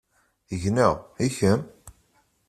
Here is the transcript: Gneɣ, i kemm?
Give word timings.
Gneɣ, 0.61 0.93
i 1.25 1.27
kemm? 1.37 1.61